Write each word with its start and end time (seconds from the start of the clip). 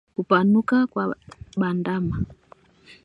Kupanuka 0.15 0.77
kwa 0.87 1.15
bandama 1.59 2.15